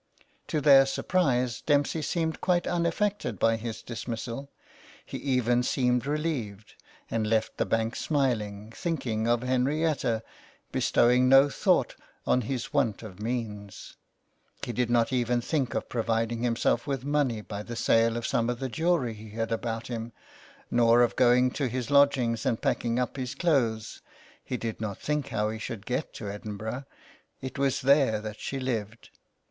To 0.47 0.61
their 0.61 0.87
surprise 0.87 1.61
Dempsey 1.61 2.01
seemed 2.01 2.41
quite 2.41 2.65
un 2.65 2.87
affected 2.87 3.37
by 3.37 3.55
his 3.55 3.83
dismissal; 3.83 4.49
he 5.05 5.19
even 5.19 5.61
seemed 5.61 6.07
relieved, 6.07 6.73
and 7.11 7.27
left 7.29 7.57
the 7.57 7.67
bank 7.67 7.95
smiling, 7.95 8.71
thinking 8.71 9.27
of 9.27 9.43
Henrietta, 9.43 10.23
bestowing 10.71 11.29
no 11.29 11.49
thought 11.49 11.95
on 12.25 12.41
his 12.41 12.73
want 12.73 13.03
of 13.03 13.19
means. 13.19 13.95
He 14.65 14.73
did 14.73 14.89
not 14.89 15.13
even 15.13 15.39
think 15.39 15.75
of 15.75 15.87
providing 15.87 16.41
himself 16.41 16.87
with 16.87 17.05
money 17.05 17.41
by 17.41 17.61
the 17.61 17.75
sale 17.75 18.17
of 18.17 18.25
some 18.25 18.49
of 18.49 18.57
the 18.57 18.69
jewellery 18.69 19.13
he 19.13 19.29
had 19.29 19.51
about 19.51 19.85
him, 19.85 20.13
nor 20.71 21.03
of 21.03 21.15
going 21.15 21.51
to 21.51 21.67
his 21.67 21.91
lodging 21.91 22.35
and 22.43 22.59
packing 22.59 22.97
up 22.97 23.17
his 23.17 23.35
clothes, 23.35 24.01
he 24.43 24.57
did 24.57 24.81
not 24.81 24.97
think 24.97 25.27
how 25.27 25.51
he 25.51 25.59
should 25.59 25.85
get 25.85 26.11
to 26.15 26.27
Edinburgh— 26.27 26.85
it 27.43 27.59
was 27.59 27.81
there 27.81 28.19
that 28.19 28.39
she 28.39 28.59
lived. 28.59 29.11